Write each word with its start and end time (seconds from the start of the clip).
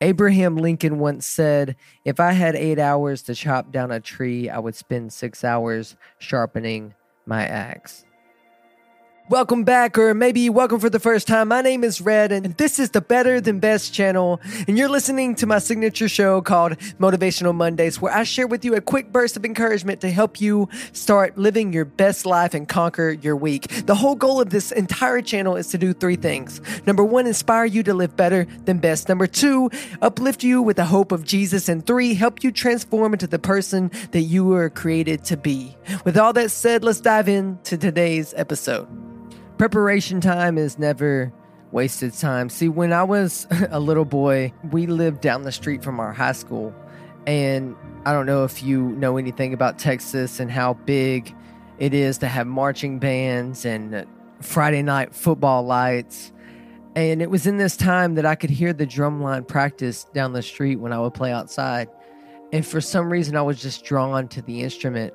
Abraham 0.00 0.56
Lincoln 0.56 0.98
once 0.98 1.26
said, 1.26 1.76
If 2.04 2.20
I 2.20 2.32
had 2.32 2.54
eight 2.54 2.78
hours 2.78 3.22
to 3.22 3.34
chop 3.34 3.72
down 3.72 3.90
a 3.90 4.00
tree, 4.00 4.48
I 4.48 4.58
would 4.58 4.74
spend 4.74 5.12
six 5.12 5.44
hours 5.44 5.96
sharpening 6.18 6.94
my 7.26 7.46
axe. 7.46 8.05
Welcome 9.28 9.64
back, 9.64 9.98
or 9.98 10.14
maybe 10.14 10.48
welcome 10.48 10.78
for 10.78 10.88
the 10.88 11.00
first 11.00 11.26
time. 11.26 11.48
My 11.48 11.60
name 11.60 11.82
is 11.82 12.00
Red, 12.00 12.30
and 12.30 12.56
this 12.58 12.78
is 12.78 12.90
the 12.90 13.00
Better 13.00 13.40
Than 13.40 13.58
Best 13.58 13.92
channel. 13.92 14.40
And 14.68 14.78
you're 14.78 14.88
listening 14.88 15.34
to 15.36 15.48
my 15.48 15.58
signature 15.58 16.08
show 16.08 16.40
called 16.40 16.78
Motivational 17.00 17.52
Mondays, 17.52 18.00
where 18.00 18.14
I 18.14 18.22
share 18.22 18.46
with 18.46 18.64
you 18.64 18.76
a 18.76 18.80
quick 18.80 19.10
burst 19.10 19.36
of 19.36 19.44
encouragement 19.44 20.00
to 20.02 20.12
help 20.12 20.40
you 20.40 20.68
start 20.92 21.36
living 21.36 21.72
your 21.72 21.84
best 21.84 22.24
life 22.24 22.54
and 22.54 22.68
conquer 22.68 23.10
your 23.10 23.34
week. 23.34 23.66
The 23.86 23.96
whole 23.96 24.14
goal 24.14 24.40
of 24.40 24.50
this 24.50 24.70
entire 24.70 25.20
channel 25.22 25.56
is 25.56 25.66
to 25.70 25.78
do 25.78 25.92
three 25.92 26.14
things. 26.14 26.60
Number 26.86 27.02
one, 27.02 27.26
inspire 27.26 27.64
you 27.64 27.82
to 27.82 27.94
live 27.94 28.16
better 28.16 28.46
than 28.64 28.78
best. 28.78 29.08
Number 29.08 29.26
two, 29.26 29.72
uplift 30.02 30.44
you 30.44 30.62
with 30.62 30.76
the 30.76 30.84
hope 30.84 31.10
of 31.10 31.24
Jesus. 31.24 31.68
And 31.68 31.84
three, 31.84 32.14
help 32.14 32.44
you 32.44 32.52
transform 32.52 33.12
into 33.12 33.26
the 33.26 33.40
person 33.40 33.90
that 34.12 34.22
you 34.22 34.44
were 34.44 34.70
created 34.70 35.24
to 35.24 35.36
be. 35.36 35.76
With 36.04 36.16
all 36.16 36.32
that 36.34 36.52
said, 36.52 36.84
let's 36.84 37.00
dive 37.00 37.28
into 37.28 37.76
today's 37.76 38.32
episode. 38.36 38.86
Preparation 39.58 40.20
time 40.20 40.58
is 40.58 40.78
never 40.78 41.32
wasted 41.72 42.12
time. 42.12 42.50
See, 42.50 42.68
when 42.68 42.92
I 42.92 43.04
was 43.04 43.46
a 43.70 43.80
little 43.80 44.04
boy, 44.04 44.52
we 44.70 44.86
lived 44.86 45.22
down 45.22 45.42
the 45.42 45.52
street 45.52 45.82
from 45.82 45.98
our 45.98 46.12
high 46.12 46.32
school. 46.32 46.74
And 47.26 47.74
I 48.04 48.12
don't 48.12 48.26
know 48.26 48.44
if 48.44 48.62
you 48.62 48.90
know 48.92 49.16
anything 49.16 49.54
about 49.54 49.78
Texas 49.78 50.40
and 50.40 50.50
how 50.50 50.74
big 50.74 51.34
it 51.78 51.94
is 51.94 52.18
to 52.18 52.28
have 52.28 52.46
marching 52.46 52.98
bands 52.98 53.64
and 53.64 54.06
Friday 54.42 54.82
night 54.82 55.14
football 55.14 55.62
lights. 55.64 56.32
And 56.94 57.20
it 57.22 57.30
was 57.30 57.46
in 57.46 57.56
this 57.56 57.76
time 57.76 58.14
that 58.14 58.26
I 58.26 58.34
could 58.34 58.50
hear 58.50 58.72
the 58.72 58.86
drumline 58.86 59.48
practice 59.48 60.04
down 60.04 60.34
the 60.34 60.42
street 60.42 60.76
when 60.76 60.92
I 60.92 61.00
would 61.00 61.14
play 61.14 61.32
outside. 61.32 61.88
And 62.52 62.64
for 62.64 62.80
some 62.80 63.10
reason, 63.10 63.36
I 63.36 63.42
was 63.42 63.60
just 63.60 63.84
drawn 63.84 64.28
to 64.28 64.42
the 64.42 64.62
instrument. 64.62 65.14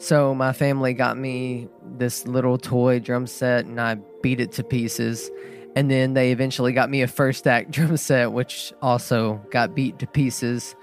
So 0.00 0.34
my 0.34 0.54
family 0.54 0.94
got 0.94 1.18
me 1.18 1.68
this 1.98 2.26
little 2.26 2.56
toy 2.56 3.00
drum 3.00 3.26
set 3.26 3.66
and 3.66 3.78
I 3.78 3.96
beat 4.22 4.40
it 4.40 4.50
to 4.52 4.64
pieces. 4.64 5.30
And 5.76 5.90
then 5.90 6.14
they 6.14 6.32
eventually 6.32 6.72
got 6.72 6.88
me 6.88 7.02
a 7.02 7.06
first 7.06 7.46
act 7.46 7.70
drum 7.72 7.98
set, 7.98 8.32
which 8.32 8.72
also 8.80 9.34
got 9.50 9.74
beat 9.74 9.98
to 9.98 10.06
pieces. 10.06 10.74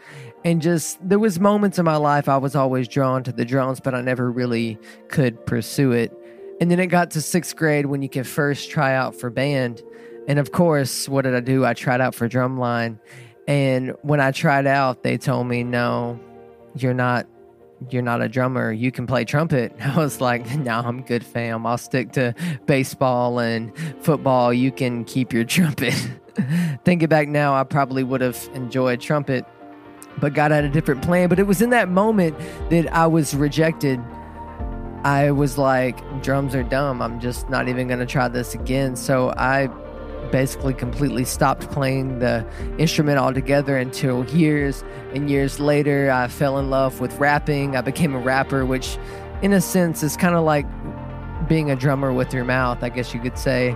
And 0.46 0.62
just 0.62 0.98
there 1.02 1.18
was 1.18 1.40
moments 1.40 1.80
in 1.80 1.86
my 1.86 1.96
life 1.96 2.30
I 2.30 2.38
was 2.38 2.56
always 2.56 2.88
drawn 2.88 3.24
to 3.24 3.32
the 3.32 3.44
drums, 3.44 3.80
but 3.80 3.96
I 3.96 4.02
never 4.02 4.32
really 4.32 4.78
could 5.10 5.44
pursue 5.48 5.94
it. 5.94 6.14
And 6.62 6.70
then 6.70 6.80
it 6.80 6.88
got 6.88 7.10
to 7.12 7.22
sixth 7.22 7.56
grade 7.56 7.88
when 7.88 8.04
you 8.04 8.10
can 8.10 8.24
first 8.24 8.70
try 8.70 8.94
out 8.94 9.16
for 9.16 9.32
band. 9.32 9.82
And 10.28 10.38
of 10.38 10.52
course, 10.52 11.10
what 11.10 11.24
did 11.24 11.34
I 11.34 11.40
do? 11.40 11.66
I 11.66 11.74
tried 11.74 12.02
out 12.02 12.14
for 12.14 12.30
drumline. 12.30 13.00
And 13.48 13.96
when 14.04 14.22
I 14.22 14.30
tried 14.30 14.68
out, 14.68 15.02
they 15.02 15.18
told 15.18 15.48
me, 15.48 15.64
no, 15.64 16.20
you're 16.76 16.94
not 16.94 17.28
you're 17.90 18.02
not 18.02 18.22
a 18.22 18.30
drummer. 18.30 18.72
You 18.72 18.92
can 18.92 19.08
play 19.08 19.26
trumpet. 19.26 19.76
I 19.82 19.98
was 19.98 20.22
like, 20.22 20.56
no, 20.58 20.80
I'm 20.80 21.02
good, 21.02 21.24
fam. 21.24 21.66
I'll 21.66 21.78
stick 21.78 22.12
to 22.14 22.34
baseball 22.66 23.40
and 23.40 23.72
football. 24.02 24.54
You 24.54 24.72
can 24.72 25.04
keep 25.06 25.34
your 25.34 25.44
trumpet. 25.56 25.96
Thinking 26.84 27.10
back 27.10 27.28
now, 27.28 27.56
I 27.56 27.64
probably 27.64 28.04
would 28.04 28.22
have 28.22 28.50
enjoyed 28.54 29.02
trumpet, 29.02 29.46
but 30.20 30.34
God 30.34 30.52
had 30.52 30.64
a 30.64 30.70
different 30.70 31.02
plan. 31.02 31.30
But 31.30 31.40
it 31.40 31.48
was 31.48 31.62
in 31.62 31.72
that 31.72 31.90
moment 31.90 32.38
that 32.70 32.92
I 32.94 33.08
was 33.08 33.36
rejected. 33.36 34.00
I 35.04 35.32
was 35.32 35.58
like, 35.58 35.98
drums 36.22 36.54
are 36.54 36.64
dumb. 36.64 37.02
I'm 37.02 37.20
just 37.20 37.50
not 37.50 37.70
even 37.70 37.88
going 37.88 38.00
to 38.00 38.06
try 38.06 38.28
this 38.28 38.54
again. 38.54 38.96
So 38.96 39.32
I 39.38 39.70
basically 40.32 40.74
completely 40.74 41.26
stopped 41.26 41.70
playing 41.72 42.20
the 42.20 42.46
instrument 42.78 43.20
altogether 43.20 43.78
until 43.78 44.26
years 44.30 44.84
and 45.14 45.30
years 45.30 45.60
later 45.60 46.12
I 46.12 46.28
fell 46.28 46.58
in 46.58 46.70
love 46.70 47.00
with 47.00 47.18
rapping. 47.20 47.76
I 47.76 47.82
became 47.82 48.16
a 48.16 48.20
rapper, 48.20 48.66
which 48.66 48.98
in 49.42 49.54
a 49.54 49.62
sense 49.62 50.04
is 50.04 50.18
kind 50.18 50.36
of 50.36 50.44
like 50.44 50.66
being 51.48 51.72
a 51.72 51.76
drummer 51.76 52.14
with 52.14 52.34
your 52.34 52.44
mouth, 52.44 52.84
I 52.84 52.90
guess 52.90 53.14
you 53.14 53.20
could 53.20 53.38
say. 53.38 53.76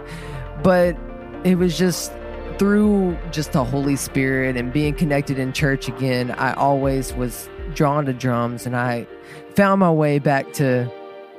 But 0.64 0.98
it 1.44 1.56
was 1.56 1.78
just 1.78 2.12
through 2.58 3.18
just 3.32 3.54
the 3.54 3.64
Holy 3.64 3.96
Spirit 3.96 4.56
and 4.56 4.72
being 4.72 4.94
connected 4.94 5.40
in 5.40 5.54
church 5.54 5.88
again, 5.88 6.32
I 6.32 6.54
always 6.54 7.14
was 7.14 7.50
drawn 7.74 8.06
to 8.06 8.14
drums 8.14 8.66
and 8.66 8.76
I 8.76 9.08
found 9.56 9.80
my 9.80 9.92
way 9.92 10.20
back 10.20 10.54
to 10.54 10.92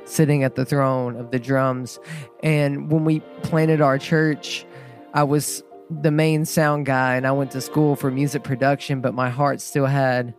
sitting 0.05 0.43
at 0.43 0.55
the 0.55 0.65
throne 0.65 1.15
of 1.15 1.31
the 1.31 1.39
drums. 1.39 1.99
And 2.41 2.91
when 2.91 3.05
we 3.05 3.21
planted 3.41 3.81
our 3.81 3.97
church, 3.97 4.65
I 5.13 5.23
was 5.23 5.63
the 5.89 6.11
main 6.11 6.45
sound 6.45 6.85
guy 6.85 7.15
and 7.15 7.27
I 7.27 7.31
went 7.31 7.51
to 7.51 7.61
school 7.61 7.95
for 7.95 8.09
music 8.09 8.43
production, 8.43 9.01
but 9.01 9.13
my 9.13 9.29
heart 9.29 9.61
still 9.61 9.85
had 9.85 10.33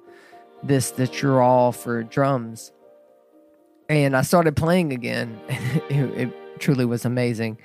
this 0.63 0.93
the 0.93 1.07
draw 1.07 1.71
for 1.71 2.03
drums. 2.03 2.73
And 3.89 4.17
I 4.17 4.23
started 4.23 4.57
playing 4.57 4.93
again. 4.93 5.39
it, 5.49 6.29
it 6.29 6.61
truly 6.61 6.85
was 6.85 7.05
amazing. 7.05 7.59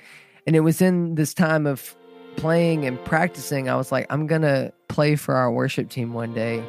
And 0.46 0.54
it 0.54 0.60
was 0.60 0.80
in 0.80 1.14
this 1.14 1.34
time 1.34 1.66
of 1.66 1.96
playing 2.36 2.84
and 2.84 3.02
practicing, 3.04 3.68
I 3.68 3.76
was 3.76 3.90
like, 3.90 4.06
I'm 4.10 4.26
going 4.26 4.42
to 4.42 4.72
play 4.88 5.16
for 5.16 5.34
our 5.34 5.50
worship 5.50 5.90
team 5.90 6.12
one 6.12 6.32
day. 6.34 6.62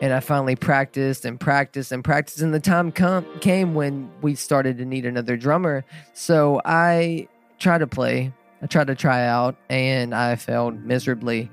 And 0.00 0.12
I 0.12 0.20
finally 0.20 0.54
practiced 0.54 1.24
and 1.24 1.40
practiced 1.40 1.90
and 1.90 2.04
practiced. 2.04 2.40
And 2.40 2.54
the 2.54 2.60
time 2.60 2.92
com- 2.92 3.26
came 3.40 3.74
when 3.74 4.10
we 4.22 4.34
started 4.34 4.78
to 4.78 4.84
need 4.84 5.06
another 5.06 5.36
drummer. 5.36 5.84
So 6.12 6.60
I 6.64 7.28
tried 7.58 7.78
to 7.78 7.86
play 7.86 8.32
I 8.60 8.66
tried 8.66 8.88
to 8.88 8.94
try 8.94 9.24
out 9.26 9.56
and 9.68 10.14
I 10.14 10.36
failed 10.36 10.84
miserably. 10.84 11.50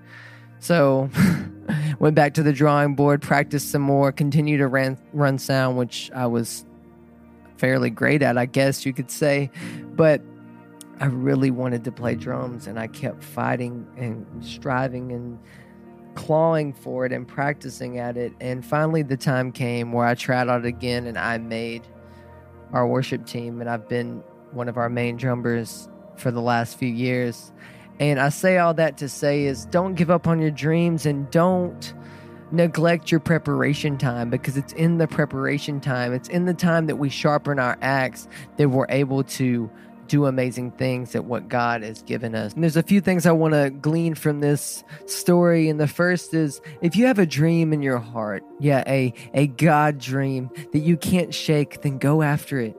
So 0.59 1.09
went 1.99 2.15
back 2.15 2.33
to 2.35 2.43
the 2.43 2.53
drawing 2.53 2.95
board, 2.95 3.21
practiced 3.21 3.71
some 3.71 3.81
more, 3.81 4.11
continued 4.11 4.57
to 4.57 4.67
ran, 4.67 4.97
run 5.13 5.37
sound, 5.37 5.77
which 5.77 6.11
I 6.15 6.25
was 6.27 6.65
fairly 7.57 7.89
great 7.89 8.21
at, 8.21 8.37
I 8.37 8.45
guess 8.45 8.85
you 8.85 8.93
could 8.93 9.11
say. 9.11 9.51
But 9.95 10.21
I 10.99 11.05
really 11.05 11.51
wanted 11.51 11.83
to 11.83 11.91
play 11.91 12.15
drums 12.15 12.67
and 12.67 12.79
I 12.79 12.87
kept 12.87 13.23
fighting 13.23 13.85
and 13.97 14.25
striving 14.43 15.11
and 15.11 15.37
clawing 16.15 16.73
for 16.73 17.05
it 17.05 17.11
and 17.11 17.27
practicing 17.27 17.99
at 17.99 18.17
it. 18.17 18.33
And 18.39 18.65
finally, 18.65 19.03
the 19.03 19.17
time 19.17 19.51
came 19.51 19.91
where 19.91 20.07
I 20.07 20.15
tried 20.15 20.47
out 20.47 20.65
again 20.65 21.05
and 21.05 21.17
I 21.17 21.37
made 21.37 21.85
our 22.71 22.87
worship 22.87 23.25
team. 23.25 23.61
And 23.61 23.69
I've 23.69 23.87
been 23.87 24.23
one 24.51 24.69
of 24.69 24.77
our 24.77 24.89
main 24.89 25.17
drummers 25.17 25.89
for 26.17 26.31
the 26.31 26.41
last 26.41 26.77
few 26.77 26.89
years. 26.89 27.51
And 27.99 28.19
I 28.19 28.29
say 28.29 28.57
all 28.57 28.73
that 28.73 28.97
to 28.97 29.09
say 29.09 29.45
is 29.45 29.65
don't 29.65 29.95
give 29.95 30.09
up 30.09 30.27
on 30.27 30.39
your 30.39 30.51
dreams 30.51 31.05
and 31.05 31.29
don't 31.31 31.93
neglect 32.51 33.11
your 33.11 33.19
preparation 33.19 33.97
time 33.97 34.29
because 34.29 34.57
it's 34.57 34.73
in 34.73 34.97
the 34.97 35.07
preparation 35.07 35.79
time, 35.79 36.13
it's 36.13 36.29
in 36.29 36.45
the 36.45 36.53
time 36.53 36.87
that 36.87 36.97
we 36.97 37.09
sharpen 37.09 37.59
our 37.59 37.77
axe 37.81 38.27
that 38.57 38.69
we're 38.69 38.85
able 38.89 39.23
to 39.23 39.69
do 40.07 40.25
amazing 40.25 40.71
things 40.71 41.15
at 41.15 41.25
what 41.25 41.47
God 41.47 41.81
has 41.81 42.03
given 42.03 42.35
us. 42.35 42.53
And 42.53 42.63
there's 42.63 42.77
a 42.77 42.83
few 42.83 43.01
things 43.01 43.25
I 43.25 43.31
want 43.31 43.53
to 43.55 43.69
glean 43.69 44.13
from 44.13 44.39
this 44.39 44.83
story. 45.07 45.67
And 45.67 45.79
the 45.79 45.87
first 45.87 46.33
is 46.33 46.61
if 46.81 46.95
you 46.95 47.07
have 47.07 47.17
a 47.17 47.25
dream 47.25 47.73
in 47.73 47.81
your 47.81 47.97
heart, 47.97 48.43
yeah, 48.59 48.83
a, 48.87 49.13
a 49.33 49.47
God 49.47 49.97
dream 49.97 50.51
that 50.73 50.79
you 50.79 50.95
can't 50.97 51.33
shake, 51.33 51.81
then 51.81 51.97
go 51.97 52.21
after 52.21 52.59
it. 52.59 52.77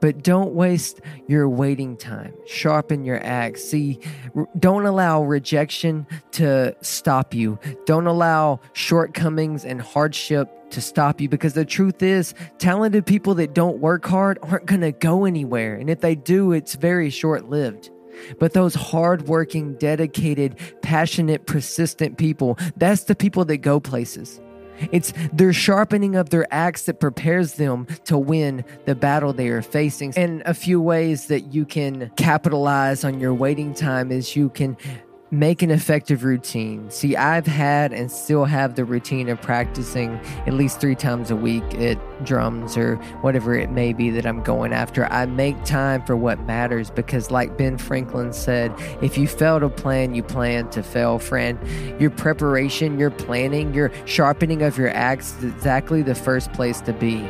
But 0.00 0.22
don't 0.22 0.54
waste 0.54 1.00
your 1.26 1.48
waiting 1.48 1.96
time. 1.96 2.34
Sharpen 2.46 3.04
your 3.04 3.24
axe. 3.24 3.64
See, 3.64 4.00
don't 4.58 4.86
allow 4.86 5.22
rejection 5.22 6.06
to 6.32 6.76
stop 6.80 7.34
you. 7.34 7.58
Don't 7.86 8.06
allow 8.06 8.60
shortcomings 8.72 9.64
and 9.64 9.80
hardship 9.80 10.50
to 10.70 10.80
stop 10.80 11.20
you 11.20 11.28
because 11.28 11.54
the 11.54 11.64
truth 11.64 12.02
is, 12.02 12.34
talented 12.58 13.06
people 13.06 13.34
that 13.34 13.54
don't 13.54 13.78
work 13.78 14.04
hard 14.06 14.38
aren't 14.42 14.66
going 14.66 14.82
to 14.82 14.92
go 14.92 15.24
anywhere. 15.24 15.74
And 15.74 15.88
if 15.88 16.00
they 16.00 16.14
do, 16.14 16.52
it's 16.52 16.74
very 16.74 17.10
short 17.10 17.48
lived. 17.48 17.90
But 18.38 18.52
those 18.52 18.74
hardworking, 18.74 19.74
dedicated, 19.74 20.56
passionate, 20.82 21.46
persistent 21.46 22.18
people, 22.18 22.58
that's 22.76 23.04
the 23.04 23.14
people 23.14 23.44
that 23.46 23.58
go 23.58 23.80
places. 23.80 24.40
It's 24.92 25.12
their 25.32 25.52
sharpening 25.52 26.14
of 26.14 26.30
their 26.30 26.46
axe 26.52 26.84
that 26.84 27.00
prepares 27.00 27.54
them 27.54 27.86
to 28.04 28.18
win 28.18 28.64
the 28.84 28.94
battle 28.94 29.32
they 29.32 29.48
are 29.48 29.62
facing. 29.62 30.12
And 30.16 30.42
a 30.46 30.54
few 30.54 30.80
ways 30.80 31.26
that 31.26 31.52
you 31.52 31.64
can 31.64 32.10
capitalize 32.16 33.04
on 33.04 33.20
your 33.20 33.34
waiting 33.34 33.74
time 33.74 34.10
is 34.10 34.36
you 34.36 34.50
can 34.50 34.76
Make 35.30 35.60
an 35.60 35.70
effective 35.70 36.24
routine. 36.24 36.90
See, 36.90 37.14
I've 37.14 37.46
had 37.46 37.92
and 37.92 38.10
still 38.10 38.46
have 38.46 38.76
the 38.76 38.84
routine 38.86 39.28
of 39.28 39.42
practicing 39.42 40.18
at 40.46 40.54
least 40.54 40.80
three 40.80 40.94
times 40.94 41.30
a 41.30 41.36
week 41.36 41.62
at 41.74 41.98
drums 42.24 42.78
or 42.78 42.96
whatever 43.20 43.54
it 43.54 43.70
may 43.70 43.92
be 43.92 44.08
that 44.08 44.24
I'm 44.24 44.42
going 44.42 44.72
after. 44.72 45.04
I 45.12 45.26
make 45.26 45.62
time 45.64 46.02
for 46.06 46.16
what 46.16 46.40
matters 46.46 46.90
because, 46.90 47.30
like 47.30 47.58
Ben 47.58 47.76
Franklin 47.76 48.32
said, 48.32 48.72
if 49.02 49.18
you 49.18 49.28
fail 49.28 49.60
to 49.60 49.68
plan, 49.68 50.14
you 50.14 50.22
plan 50.22 50.70
to 50.70 50.82
fail, 50.82 51.18
friend. 51.18 51.58
Your 52.00 52.10
preparation, 52.10 52.98
your 52.98 53.10
planning, 53.10 53.74
your 53.74 53.92
sharpening 54.06 54.62
of 54.62 54.78
your 54.78 54.88
axe 54.88 55.36
is 55.36 55.44
exactly 55.44 56.00
the 56.00 56.14
first 56.14 56.50
place 56.54 56.80
to 56.80 56.94
be. 56.94 57.28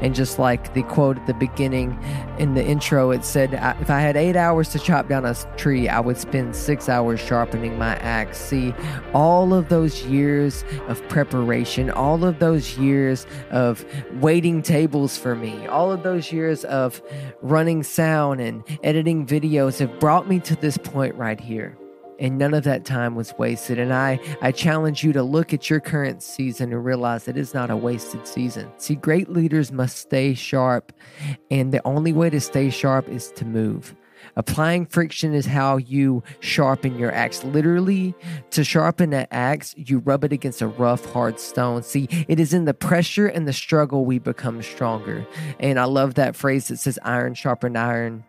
And 0.00 0.14
just 0.14 0.38
like 0.38 0.74
the 0.74 0.82
quote 0.84 1.18
at 1.18 1.26
the 1.26 1.34
beginning 1.34 1.98
in 2.38 2.54
the 2.54 2.64
intro, 2.64 3.10
it 3.10 3.24
said, 3.24 3.54
If 3.80 3.90
I 3.90 4.00
had 4.00 4.16
eight 4.16 4.36
hours 4.36 4.68
to 4.70 4.78
chop 4.78 5.08
down 5.08 5.24
a 5.24 5.34
tree, 5.56 5.88
I 5.88 6.00
would 6.00 6.18
spend 6.18 6.56
six 6.56 6.88
hours 6.88 7.20
sharpening 7.20 7.78
my 7.78 7.96
axe. 7.96 8.38
See, 8.38 8.74
all 9.12 9.54
of 9.54 9.68
those 9.68 10.04
years 10.04 10.64
of 10.88 11.06
preparation, 11.08 11.90
all 11.90 12.24
of 12.24 12.38
those 12.38 12.78
years 12.78 13.26
of 13.50 13.84
waiting 14.20 14.62
tables 14.62 15.16
for 15.16 15.34
me, 15.34 15.66
all 15.66 15.92
of 15.92 16.02
those 16.02 16.32
years 16.32 16.64
of 16.64 17.02
running 17.42 17.82
sound 17.82 18.40
and 18.40 18.64
editing 18.82 19.26
videos 19.26 19.78
have 19.78 19.98
brought 20.00 20.28
me 20.28 20.40
to 20.40 20.56
this 20.56 20.78
point 20.78 21.14
right 21.14 21.40
here 21.40 21.76
and 22.18 22.38
none 22.38 22.54
of 22.54 22.64
that 22.64 22.84
time 22.84 23.14
was 23.14 23.34
wasted 23.38 23.78
and 23.78 23.92
i 23.92 24.18
i 24.42 24.50
challenge 24.50 25.02
you 25.02 25.12
to 25.12 25.22
look 25.22 25.52
at 25.52 25.68
your 25.68 25.80
current 25.80 26.22
season 26.22 26.72
and 26.72 26.84
realize 26.84 27.28
it 27.28 27.36
is 27.36 27.54
not 27.54 27.70
a 27.70 27.76
wasted 27.76 28.26
season 28.26 28.70
see 28.76 28.94
great 28.94 29.28
leaders 29.28 29.72
must 29.72 29.96
stay 29.96 30.34
sharp 30.34 30.92
and 31.50 31.72
the 31.72 31.84
only 31.86 32.12
way 32.12 32.30
to 32.30 32.40
stay 32.40 32.70
sharp 32.70 33.08
is 33.08 33.30
to 33.32 33.44
move 33.44 33.94
Applying 34.36 34.86
friction 34.86 35.34
is 35.34 35.46
how 35.46 35.76
you 35.76 36.22
sharpen 36.40 36.98
your 36.98 37.12
axe. 37.12 37.44
Literally, 37.44 38.14
to 38.50 38.64
sharpen 38.64 39.12
an 39.12 39.26
axe, 39.30 39.74
you 39.76 39.98
rub 39.98 40.24
it 40.24 40.32
against 40.32 40.62
a 40.62 40.66
rough, 40.66 41.04
hard 41.12 41.38
stone. 41.38 41.82
See, 41.82 42.08
it 42.28 42.40
is 42.40 42.52
in 42.52 42.64
the 42.64 42.74
pressure 42.74 43.26
and 43.26 43.46
the 43.46 43.52
struggle 43.52 44.04
we 44.04 44.18
become 44.18 44.62
stronger. 44.62 45.26
And 45.60 45.78
I 45.78 45.84
love 45.84 46.14
that 46.14 46.36
phrase 46.36 46.68
that 46.68 46.78
says, 46.78 46.98
iron 47.02 47.34
sharpen 47.34 47.76
iron 47.76 48.24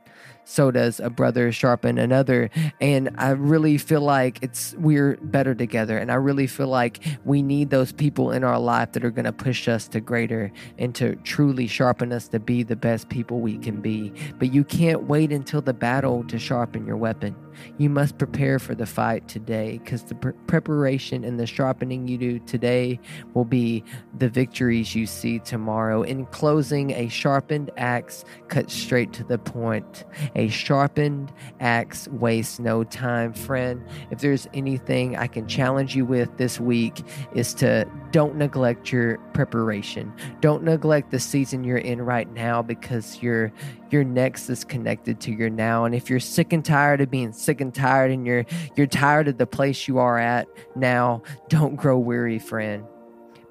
so 0.46 0.72
does 0.72 1.00
a 1.00 1.10
brother 1.10 1.52
sharpen 1.52 1.98
another 1.98 2.50
and 2.80 3.10
i 3.18 3.30
really 3.30 3.78
feel 3.78 4.02
like 4.02 4.42
it's 4.42 4.74
we're 4.78 5.18
better 5.24 5.54
together 5.54 5.98
and 5.98 6.12
i 6.12 6.16
really 6.16 6.48
feel 6.48 6.68
like 6.68 7.04
we 7.26 7.42
need 7.42 7.70
those 7.70 7.92
people 7.92 8.32
in 8.32 8.44
our 8.44 8.60
life 8.60 8.92
that 8.94 9.04
are 9.04 9.12
going 9.12 9.26
to 9.26 9.34
push 9.34 9.68
us 9.68 9.88
to 9.88 10.00
greater 10.00 10.52
and 10.78 10.96
to 10.96 11.16
truly 11.18 11.68
sharpen 11.68 12.14
us 12.14 12.28
to 12.28 12.40
be 12.40 12.64
the 12.64 12.76
best 12.76 13.10
people 13.10 13.42
we 13.42 13.58
can 13.58 13.82
be 13.82 14.14
but 14.40 14.54
you 14.54 14.64
can't 14.64 15.04
wait 15.04 15.32
until 15.32 15.62
the 15.62 15.74
battle 15.74 16.24
to 16.24 16.40
sharpen 16.40 16.86
your 16.86 16.98
weapon 16.98 17.36
you 17.78 17.90
must 17.90 18.18
prepare 18.18 18.60
for 18.60 18.76
the 18.76 18.86
fight 18.86 19.28
today 19.28 19.80
because 19.84 20.04
the 20.04 20.16
pre- 20.16 20.34
preparation 20.48 21.24
and 21.24 21.40
the 21.40 21.46
sharpening 21.46 22.08
you 22.08 22.18
do 22.18 22.40
today 22.40 23.00
will 23.34 23.46
be 23.46 23.84
the 24.18 24.30
victories 24.30 24.96
you 24.96 25.06
see 25.06 25.40
tomorrow. 25.40 26.04
In 26.04 26.26
closing, 26.28 26.92
a 26.92 27.08
sharpened 27.08 27.72
axe 27.78 28.24
cuts 28.48 28.74
straight 28.74 29.14
to 29.14 29.24
the 29.24 29.38
point. 29.38 30.06
A 30.36 30.50
sharpened 30.50 31.32
axe 31.62 32.08
wastes 32.10 32.60
no 32.60 32.84
time. 32.84 33.34
Friend, 33.34 33.82
if 34.12 34.20
there's 34.20 34.48
anything 34.54 35.16
I 35.16 35.28
can 35.28 35.48
challenge 35.48 35.96
you 35.96 36.06
with 36.06 36.36
this 36.38 36.60
week, 36.60 37.04
is 37.34 37.54
to 37.56 37.90
don't 38.12 38.36
neglect 38.36 38.92
your 38.92 39.18
preparation. 39.34 40.14
Don't 40.42 40.64
neglect 40.64 41.12
the 41.12 41.20
season 41.20 41.64
you're 41.64 41.78
in 41.78 42.02
right 42.02 42.32
now 42.32 42.62
because 42.62 43.22
your 43.22 43.52
your 43.92 44.04
next 44.04 44.50
is 44.50 44.66
connected 44.66 45.22
to 45.22 45.32
your 45.32 45.50
now. 45.50 45.86
And 45.86 45.96
if 45.96 46.10
you're 46.10 46.20
sick 46.20 46.52
and 46.52 46.66
tired 46.66 47.00
of 47.00 47.10
being 47.10 47.32
sick 47.32 47.62
and 47.62 47.74
tired 47.74 48.12
and 48.12 48.28
you're 48.28 48.46
you're 48.76 48.88
tired 48.88 49.30
of 49.30 49.38
the 49.38 49.48
place 49.48 49.88
you 49.88 50.00
are 50.00 50.20
at 50.20 50.48
now, 50.76 51.24
don't 51.48 51.76
grow 51.76 51.98
weary, 51.98 52.40
friend. 52.40 52.86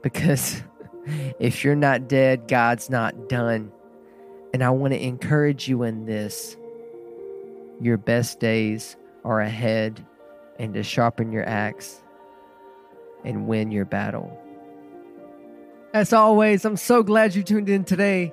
Because 0.03 0.63
if 1.39 1.65
you're 1.65 1.77
not 1.77 2.09
dead, 2.09 2.47
God's 2.47 2.91
not 2.91 3.29
done. 3.31 3.73
And 4.53 4.63
I 4.63 4.71
want 4.71 4.93
to 4.93 5.03
encourage 5.03 5.67
you 5.67 5.83
in 5.83 6.05
this. 6.05 6.57
Your 7.81 7.97
best 7.97 8.41
days 8.41 8.97
are 9.25 9.41
ahead 9.41 10.05
and 10.59 10.75
to 10.75 10.83
sharpen 10.83 11.33
your 11.33 11.49
axe 11.49 12.03
and 13.25 13.47
win 13.47 13.71
your 13.71 13.85
battle. 13.85 14.39
As 15.93 16.13
always, 16.13 16.65
I'm 16.65 16.77
so 16.77 17.03
glad 17.03 17.35
you 17.35 17.43
tuned 17.43 17.69
in 17.69 17.85
today. 17.85 18.33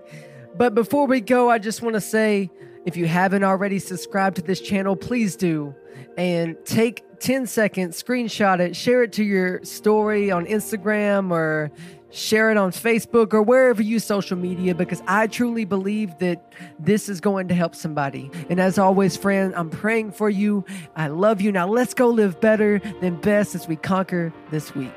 But 0.55 0.75
before 0.75 1.07
we 1.07 1.21
go, 1.21 1.49
I 1.49 1.59
just 1.59 1.81
want 1.81 1.93
to 1.93 2.01
say 2.01 2.49
if 2.85 2.97
you 2.97 3.07
haven't 3.07 3.43
already 3.43 3.79
subscribed 3.79 4.37
to 4.37 4.41
this 4.41 4.59
channel, 4.59 4.95
please 4.95 5.35
do. 5.35 5.75
And 6.17 6.57
take 6.65 7.03
10 7.19 7.45
seconds, 7.45 8.01
screenshot 8.01 8.59
it, 8.59 8.75
share 8.75 9.03
it 9.03 9.13
to 9.13 9.23
your 9.23 9.63
story 9.63 10.31
on 10.31 10.45
Instagram 10.45 11.31
or 11.31 11.71
share 12.11 12.51
it 12.51 12.57
on 12.57 12.71
Facebook 12.71 13.33
or 13.33 13.41
wherever 13.41 13.81
you 13.81 13.99
social 13.99 14.37
media 14.37 14.75
because 14.75 15.01
I 15.07 15.27
truly 15.27 15.65
believe 15.65 16.17
that 16.19 16.53
this 16.79 17.09
is 17.09 17.21
going 17.21 17.47
to 17.47 17.53
help 17.53 17.75
somebody. 17.75 18.29
And 18.49 18.59
as 18.59 18.77
always, 18.77 19.17
friend, 19.17 19.53
I'm 19.55 19.69
praying 19.69 20.11
for 20.11 20.29
you. 20.29 20.65
I 20.95 21.07
love 21.07 21.41
you. 21.41 21.51
Now 21.51 21.67
let's 21.67 21.93
go 21.93 22.09
live 22.09 22.39
better 22.39 22.79
than 23.01 23.15
best 23.21 23.55
as 23.55 23.67
we 23.67 23.75
conquer 23.75 24.33
this 24.51 24.75
week. 24.75 24.91